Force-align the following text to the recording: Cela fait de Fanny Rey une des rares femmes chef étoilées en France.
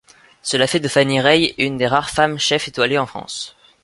Cela 0.41 0.65
fait 0.65 0.79
de 0.79 0.87
Fanny 0.87 1.21
Rey 1.21 1.53
une 1.59 1.77
des 1.77 1.85
rares 1.85 2.09
femmes 2.09 2.39
chef 2.39 2.67
étoilées 2.67 2.97
en 2.97 3.05
France. 3.05 3.55